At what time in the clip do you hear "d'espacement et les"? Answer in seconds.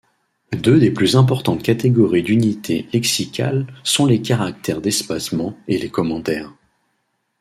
4.81-5.91